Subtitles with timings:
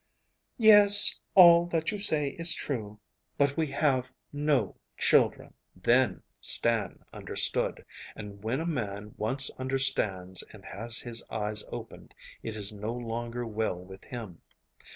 [0.57, 2.99] 'Yes, all that you say is true,
[3.37, 7.85] but we have no children.' Then Stan understood,
[8.15, 13.45] and when a man once understands and has his eyes opened it is no longer
[13.45, 14.41] well with him.